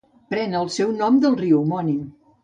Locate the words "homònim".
1.59-2.01